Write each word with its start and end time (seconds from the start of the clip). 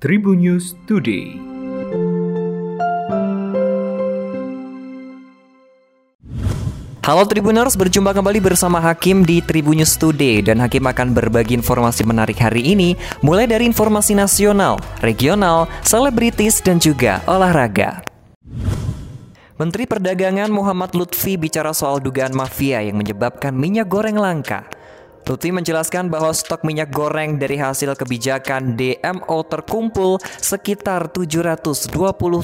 Tribun 0.00 0.40
News 0.40 0.72
Today. 0.88 1.36
Halo 7.04 7.28
Tribuners, 7.28 7.76
berjumpa 7.76 8.16
kembali 8.16 8.40
bersama 8.40 8.80
Hakim 8.80 9.28
di 9.28 9.44
Tribun 9.44 9.76
News 9.76 10.00
Today 10.00 10.40
dan 10.40 10.56
Hakim 10.64 10.88
akan 10.88 11.12
berbagi 11.12 11.52
informasi 11.52 12.08
menarik 12.08 12.40
hari 12.40 12.72
ini 12.72 12.96
mulai 13.20 13.44
dari 13.44 13.68
informasi 13.68 14.16
nasional, 14.16 14.80
regional, 15.04 15.68
selebritis 15.84 16.64
dan 16.64 16.80
juga 16.80 17.20
olahraga. 17.28 18.00
Menteri 19.60 19.84
Perdagangan 19.84 20.48
Muhammad 20.48 20.96
Lutfi 20.96 21.36
bicara 21.36 21.76
soal 21.76 22.00
dugaan 22.00 22.32
mafia 22.32 22.80
yang 22.80 22.96
menyebabkan 22.96 23.52
minyak 23.52 23.92
goreng 23.92 24.16
langka. 24.16 24.64
Lutfi 25.30 25.54
menjelaskan 25.54 26.10
bahwa 26.10 26.34
stok 26.34 26.66
minyak 26.66 26.90
goreng 26.90 27.38
dari 27.38 27.54
hasil 27.54 27.94
kebijakan 27.94 28.74
DMO 28.74 29.46
terkumpul 29.46 30.18
sekitar 30.42 31.06
720 31.14 31.86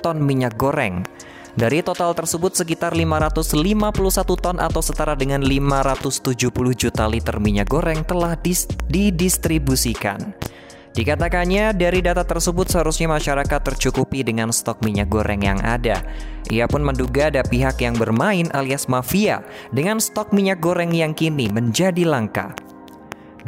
ton 0.00 0.16
minyak 0.16 0.56
goreng. 0.56 1.04
Dari 1.52 1.84
total 1.84 2.16
tersebut 2.16 2.56
sekitar 2.56 2.96
551 2.96 4.24
ton 4.40 4.56
atau 4.56 4.80
setara 4.80 5.12
dengan 5.12 5.44
570 5.44 6.32
juta 6.72 7.04
liter 7.04 7.36
minyak 7.36 7.68
goreng 7.68 8.00
telah 8.00 8.32
dis 8.40 8.64
didistribusikan. 8.88 10.32
Dikatakannya 10.96 11.76
dari 11.76 12.00
data 12.00 12.24
tersebut 12.24 12.66
seharusnya 12.66 13.12
masyarakat 13.12 13.60
tercukupi 13.60 14.24
dengan 14.24 14.56
stok 14.56 14.80
minyak 14.80 15.12
goreng 15.12 15.44
yang 15.44 15.60
ada. 15.60 16.00
Ia 16.48 16.64
pun 16.64 16.80
menduga 16.80 17.28
ada 17.28 17.44
pihak 17.44 17.84
yang 17.84 17.92
bermain 17.92 18.48
alias 18.56 18.88
mafia 18.88 19.44
dengan 19.68 20.00
stok 20.00 20.32
minyak 20.32 20.64
goreng 20.64 20.96
yang 20.96 21.12
kini 21.12 21.52
menjadi 21.52 22.08
langka. 22.08 22.56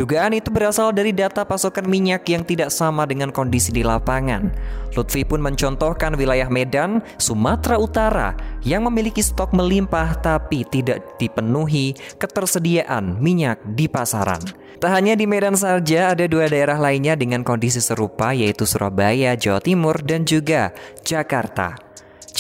Dugaan 0.01 0.33
itu 0.33 0.49
berasal 0.49 0.93
dari 0.97 1.13
data 1.13 1.45
pasokan 1.45 1.85
minyak 1.85 2.25
yang 2.29 2.43
tidak 2.43 2.73
sama 2.73 3.05
dengan 3.05 3.29
kondisi 3.29 3.69
di 3.75 3.85
lapangan. 3.85 4.49
Lutfi 4.97 5.25
pun 5.25 5.41
mencontohkan 5.45 6.17
wilayah 6.17 6.49
Medan, 6.49 7.05
Sumatera 7.21 7.77
Utara 7.77 8.29
yang 8.65 8.89
memiliki 8.89 9.21
stok 9.21 9.53
melimpah 9.53 10.17
tapi 10.21 10.65
tidak 10.69 11.21
dipenuhi 11.21 11.97
ketersediaan 12.17 13.21
minyak 13.21 13.61
di 13.77 13.89
pasaran. 13.89 14.41
Tak 14.83 14.91
hanya 14.99 15.15
di 15.15 15.31
Medan 15.31 15.55
saja, 15.55 16.11
ada 16.11 16.27
dua 16.27 16.51
daerah 16.51 16.75
lainnya 16.75 17.15
dengan 17.15 17.47
kondisi 17.47 17.79
serupa 17.79 18.35
yaitu 18.35 18.67
Surabaya, 18.67 19.39
Jawa 19.39 19.63
Timur, 19.63 20.03
dan 20.03 20.27
juga 20.27 20.75
Jakarta. 21.07 21.92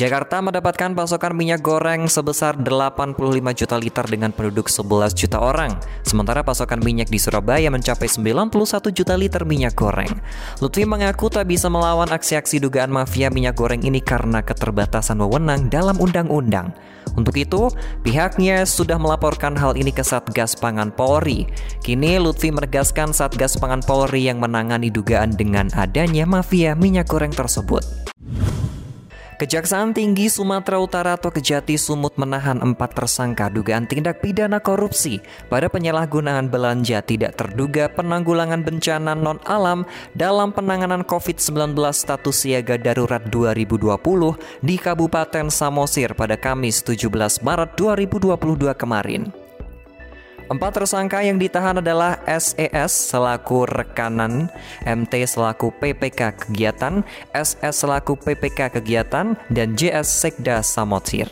Jakarta 0.03 0.42
mendapatkan 0.42 0.98
pasokan 0.98 1.31
minyak 1.31 1.62
goreng 1.62 2.11
sebesar 2.11 2.58
85 2.58 3.22
juta 3.55 3.78
liter 3.78 4.03
dengan 4.11 4.34
penduduk 4.34 4.67
11 4.67 5.14
juta 5.14 5.39
orang. 5.39 5.78
Sementara 6.03 6.42
pasokan 6.42 6.83
minyak 6.83 7.06
di 7.06 7.22
Surabaya 7.22 7.70
mencapai 7.70 8.11
91 8.11 8.50
juta 8.91 9.14
liter 9.14 9.47
minyak 9.47 9.78
goreng. 9.78 10.11
Lutfi 10.59 10.83
mengaku 10.83 11.31
tak 11.31 11.47
bisa 11.47 11.70
melawan 11.70 12.11
aksi-aksi 12.11 12.59
dugaan 12.59 12.91
mafia 12.91 13.31
minyak 13.31 13.55
goreng 13.55 13.78
ini 13.86 14.03
karena 14.03 14.42
keterbatasan 14.42 15.22
wewenang 15.22 15.70
dalam 15.70 15.94
undang-undang. 16.03 16.75
Untuk 17.14 17.39
itu, 17.39 17.70
pihaknya 18.03 18.66
sudah 18.66 18.98
melaporkan 18.98 19.55
hal 19.55 19.78
ini 19.78 19.94
ke 19.94 20.03
Satgas 20.03 20.59
Pangan 20.59 20.91
Polri. 20.91 21.47
Kini 21.87 22.19
Lutfi 22.19 22.50
menegaskan 22.50 23.14
Satgas 23.14 23.55
Pangan 23.55 23.87
Polri 23.87 24.27
yang 24.27 24.42
menangani 24.42 24.91
dugaan 24.91 25.31
dengan 25.39 25.70
adanya 25.78 26.27
mafia 26.27 26.75
minyak 26.75 27.06
goreng 27.06 27.31
tersebut. 27.31 27.87
Kejaksaan 29.43 29.91
Tinggi 29.91 30.31
Sumatera 30.31 30.79
Utara 30.79 31.19
atau 31.19 31.35
Kejati 31.35 31.75
Sumut 31.75 32.15
menahan 32.15 32.62
empat 32.62 32.95
tersangka 32.95 33.51
dugaan 33.51 33.91
tindak 33.91 34.23
pidana 34.23 34.62
korupsi 34.62 35.19
pada 35.51 35.67
penyalahgunaan 35.67 36.47
belanja 36.47 37.03
tidak 37.03 37.34
terduga 37.34 37.91
penanggulangan 37.91 38.62
bencana 38.62 39.19
non-alam 39.19 39.83
dalam 40.15 40.55
penanganan 40.55 41.03
COVID-19 41.03 41.75
status 41.91 42.47
siaga 42.47 42.79
darurat 42.79 43.27
2020 43.34 43.83
di 44.62 44.79
Kabupaten 44.79 45.51
Samosir 45.51 46.15
pada 46.15 46.39
Kamis 46.39 46.79
17 46.87 47.11
Maret 47.43 47.75
2022 47.75 48.39
kemarin. 48.79 49.41
Empat 50.50 50.82
tersangka 50.82 51.22
yang 51.22 51.38
ditahan 51.38 51.78
adalah 51.78 52.19
SES 52.26 53.14
selaku 53.14 53.62
rekanan, 53.70 54.50
MT 54.82 55.22
selaku 55.28 55.70
PPK 55.78 56.34
kegiatan, 56.34 57.06
SS 57.30 57.86
selaku 57.86 58.19
PPK 58.19 58.75
kegiatan, 58.75 59.38
dan 59.54 59.69
JS 59.78 60.08
Sekda 60.10 60.64
Samotir. 60.66 61.30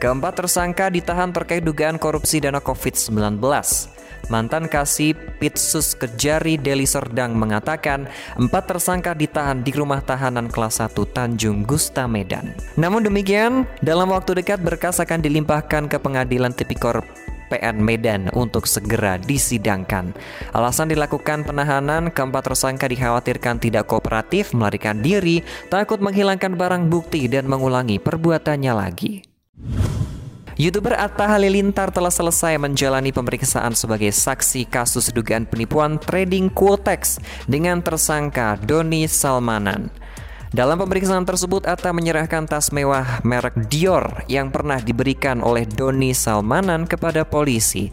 Keempat 0.00 0.36
tersangka 0.36 0.88
ditahan 0.88 1.32
terkait 1.32 1.64
dugaan 1.64 2.00
korupsi 2.00 2.40
dana 2.40 2.60
COVID-19. 2.60 3.40
Mantan 4.32 4.64
kasih 4.72 5.12
Pitsus 5.36 5.92
Kejari 5.92 6.56
Deli 6.56 6.88
Serdang 6.88 7.36
mengatakan 7.36 8.08
empat 8.40 8.72
tersangka 8.72 9.12
ditahan 9.12 9.60
di 9.60 9.72
rumah 9.76 10.00
tahanan 10.00 10.48
kelas 10.48 10.80
1 10.80 10.96
Tanjung 11.12 11.68
Gusta 11.68 12.08
Medan. 12.08 12.56
Namun 12.80 13.04
demikian, 13.04 13.68
dalam 13.84 14.08
waktu 14.08 14.40
dekat 14.40 14.64
berkas 14.64 14.96
akan 14.96 15.20
dilimpahkan 15.20 15.92
ke 15.92 16.00
pengadilan 16.00 16.56
tipikor 16.56 17.04
PN 17.50 17.80
Medan 17.80 18.32
untuk 18.32 18.64
segera 18.68 19.20
disidangkan. 19.20 20.16
Alasan 20.52 20.92
dilakukan 20.92 21.44
penahanan, 21.44 22.12
keempat 22.12 22.52
tersangka 22.52 22.88
dikhawatirkan 22.88 23.60
tidak 23.60 23.88
kooperatif, 23.88 24.52
melarikan 24.56 25.00
diri, 25.00 25.44
takut 25.68 25.98
menghilangkan 26.00 26.56
barang 26.56 26.92
bukti 26.92 27.26
dan 27.26 27.48
mengulangi 27.48 28.00
perbuatannya 28.00 28.72
lagi. 28.72 29.24
YouTuber 30.54 30.94
Atta 30.94 31.26
Halilintar 31.26 31.90
telah 31.90 32.14
selesai 32.14 32.62
menjalani 32.62 33.10
pemeriksaan 33.10 33.74
sebagai 33.74 34.14
saksi 34.14 34.70
kasus 34.70 35.10
dugaan 35.10 35.50
penipuan 35.50 35.98
trading 35.98 36.46
Quotex 36.46 37.18
dengan 37.50 37.82
tersangka 37.82 38.54
Doni 38.62 39.10
Salmanan. 39.10 40.03
Dalam 40.54 40.78
pemeriksaan 40.78 41.26
tersebut, 41.26 41.66
Atta 41.66 41.90
menyerahkan 41.90 42.46
tas 42.46 42.70
mewah 42.70 43.18
merek 43.26 43.66
Dior 43.66 44.22
yang 44.30 44.54
pernah 44.54 44.78
diberikan 44.78 45.42
oleh 45.42 45.66
Doni 45.66 46.14
Salmanan 46.14 46.86
kepada 46.86 47.26
polisi. 47.26 47.90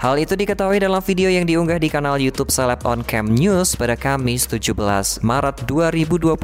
Hal 0.00 0.16
itu 0.16 0.32
diketahui 0.32 0.80
dalam 0.80 1.04
video 1.04 1.28
yang 1.28 1.44
diunggah 1.44 1.76
di 1.76 1.92
kanal 1.92 2.16
YouTube 2.16 2.48
Celeb 2.48 2.80
On 2.88 3.04
Cam 3.04 3.28
News 3.28 3.76
pada 3.76 4.00
Kamis 4.00 4.48
17 4.48 4.72
Maret 5.20 5.68
2022. 5.68 6.40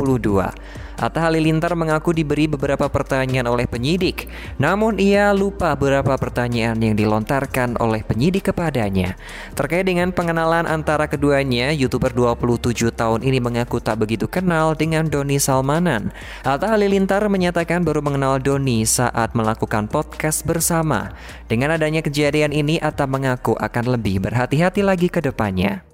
Atta 0.96 1.28
Halilintar 1.28 1.76
mengaku 1.76 2.16
diberi 2.16 2.48
beberapa 2.48 2.88
pertanyaan 2.88 3.44
oleh 3.44 3.68
penyidik, 3.68 4.32
namun 4.56 4.96
ia 4.96 5.28
lupa 5.36 5.76
beberapa 5.76 6.16
pertanyaan 6.16 6.80
yang 6.80 6.96
dilontarkan 6.96 7.76
oleh 7.76 8.00
penyidik 8.00 8.48
kepadanya. 8.48 9.12
Terkait 9.52 9.84
dengan 9.84 10.08
pengenalan 10.08 10.64
antara 10.64 11.04
keduanya, 11.04 11.68
YouTuber 11.76 12.16
27 12.16 12.96
tahun 12.96 13.20
ini 13.28 13.44
mengaku 13.44 13.76
tak 13.76 14.00
begitu 14.00 14.24
kenal 14.24 14.72
dengan 14.72 15.04
Doni 15.04 15.36
Salmanan. 15.36 16.16
Atta 16.48 16.72
Halilintar 16.72 17.28
menyatakan 17.28 17.84
baru 17.84 18.00
mengenal 18.00 18.40
Doni 18.40 18.88
saat 18.88 19.36
melakukan 19.36 19.92
podcast 19.92 20.48
bersama. 20.48 21.12
Dengan 21.44 21.76
adanya 21.76 22.00
kejadian 22.00 22.56
ini, 22.56 22.80
Atta 22.80 23.04
mengaku 23.04 23.45
akan 23.54 23.94
lebih 23.94 24.18
berhati-hati 24.18 24.82
lagi 24.82 25.06
ke 25.06 25.22
depannya. 25.22 25.86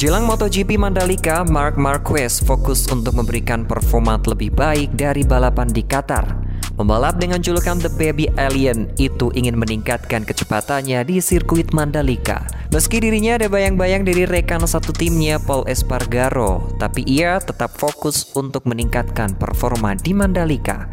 Jelang 0.00 0.24
MotoGP 0.24 0.80
Mandalika, 0.80 1.44
Mark 1.44 1.76
Marquez 1.76 2.40
fokus 2.40 2.88
untuk 2.88 3.16
memberikan 3.16 3.68
performa 3.68 4.16
lebih 4.16 4.48
baik 4.52 4.96
dari 4.96 5.24
balapan 5.24 5.68
di 5.68 5.84
Qatar. 5.84 6.40
Pembalap 6.72 7.20
dengan 7.20 7.44
julukan 7.44 7.76
The 7.76 7.92
Baby 7.92 8.32
Alien 8.40 8.88
itu 8.96 9.28
ingin 9.36 9.60
meningkatkan 9.60 10.24
kecepatannya 10.24 11.04
di 11.04 11.20
sirkuit 11.20 11.76
Mandalika. 11.76 12.48
Meski 12.72 13.04
dirinya 13.04 13.36
ada 13.36 13.52
bayang-bayang 13.52 14.08
dari 14.08 14.24
rekan 14.24 14.64
satu 14.64 14.96
timnya 14.96 15.36
Paul 15.36 15.68
Espargaro, 15.68 16.72
tapi 16.80 17.04
ia 17.04 17.36
tetap 17.36 17.76
fokus 17.76 18.32
untuk 18.32 18.64
meningkatkan 18.64 19.36
performa 19.36 19.92
di 19.92 20.16
Mandalika. 20.16 20.88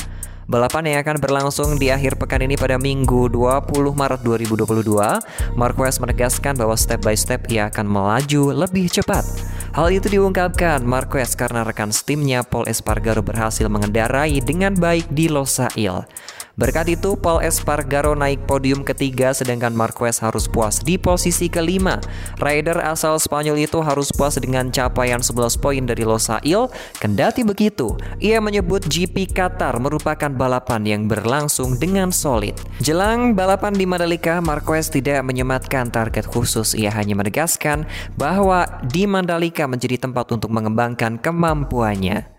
Balapan 0.47 0.88
yang 0.88 1.03
akan 1.03 1.19
berlangsung 1.19 1.75
di 1.75 1.91
akhir 1.91 2.16
pekan 2.16 2.40
ini 2.40 2.56
pada 2.56 2.80
Minggu 2.80 3.28
20 3.28 3.68
Maret 3.91 4.24
2022, 4.24 5.59
Marquez 5.59 6.00
menegaskan 6.00 6.56
bahwa 6.56 6.72
step 6.80 7.03
by 7.03 7.19
step 7.19 7.52
ia 7.52 7.68
akan 7.68 7.84
melaju 7.84 8.56
lebih 8.56 8.88
cepat. 8.88 9.28
Hal 9.75 9.91
itu 9.91 10.08
diungkapkan 10.08 10.88
Marquez 10.88 11.35
karena 11.35 11.67
rekan 11.67 11.91
timnya 11.91 12.47
Paul 12.47 12.64
Espargaro 12.64 13.20
berhasil 13.20 13.67
mengendarai 13.67 14.40
dengan 14.40 14.72
baik 14.72 15.11
di 15.11 15.28
Losail. 15.28 16.08
Berkat 16.57 16.89
itu, 16.89 17.13
Paul 17.13 17.45
Espargaro 17.45 18.17
naik 18.17 18.49
podium 18.49 18.81
ketiga 18.81 19.29
sedangkan 19.29 19.77
Marquez 19.77 20.17
harus 20.25 20.49
puas 20.49 20.81
di 20.81 20.97
posisi 20.97 21.53
kelima. 21.53 22.01
Rider 22.41 22.81
asal 22.81 23.21
Spanyol 23.21 23.61
itu 23.69 23.77
harus 23.85 24.09
puas 24.09 24.41
dengan 24.41 24.73
capaian 24.73 25.21
11 25.21 25.53
poin 25.61 25.85
dari 25.85 26.01
Losail. 26.01 26.73
Kendati 26.97 27.45
begitu, 27.45 27.93
ia 28.17 28.41
menyebut 28.41 28.89
GP 28.89 29.37
Qatar 29.37 29.77
merupakan 29.77 30.33
balapan 30.33 30.81
yang 30.81 31.05
berlangsung 31.05 31.77
dengan 31.77 32.09
solid. 32.09 32.57
Jelang 32.81 33.37
balapan 33.37 33.77
di 33.77 33.85
Mandalika, 33.85 34.41
Marquez 34.41 34.89
tidak 34.89 35.21
menyematkan 35.29 35.93
target 35.93 36.25
khusus. 36.25 36.73
Ia 36.73 36.89
hanya 36.89 37.13
menegaskan 37.13 37.85
bahwa 38.17 38.65
di 38.89 39.05
Mandalika 39.05 39.69
menjadi 39.69 40.09
tempat 40.09 40.33
untuk 40.33 40.49
mengembangkan 40.49 41.21
kemampuannya. 41.21 42.36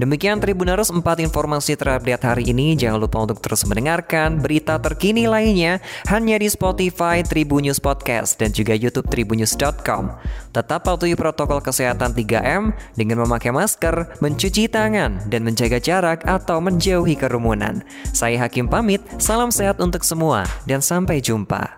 Demikian 0.00 0.40
Tribuners 0.40 0.88
4 0.88 1.04
informasi 1.28 1.76
terupdate 1.76 2.24
hari 2.24 2.48
ini. 2.48 2.72
Jangan 2.72 2.96
lupa 3.04 3.20
untuk 3.20 3.44
terus 3.44 3.68
mendengarkan 3.68 4.40
berita 4.40 4.80
terkini 4.80 5.28
lainnya 5.28 5.84
hanya 6.08 6.40
di 6.40 6.48
Spotify 6.48 7.20
Tribunnews 7.20 7.84
Podcast 7.84 8.40
dan 8.40 8.48
juga 8.48 8.72
YouTube 8.72 9.12
tribunnews.com. 9.12 10.16
Tetap 10.56 10.88
patuhi 10.88 11.12
protokol 11.12 11.60
kesehatan 11.60 12.16
3M 12.16 12.72
dengan 12.96 13.28
memakai 13.28 13.52
masker, 13.52 14.24
mencuci 14.24 14.72
tangan, 14.72 15.28
dan 15.28 15.44
menjaga 15.44 15.76
jarak 15.76 16.24
atau 16.24 16.64
menjauhi 16.64 17.20
kerumunan. 17.20 17.84
Saya 18.16 18.48
Hakim 18.48 18.72
pamit, 18.72 19.04
salam 19.20 19.52
sehat 19.52 19.84
untuk 19.84 20.00
semua 20.00 20.48
dan 20.64 20.80
sampai 20.80 21.20
jumpa. 21.20 21.76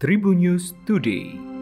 Tribun 0.00 0.40
News 0.40 0.72
Today. 0.88 1.53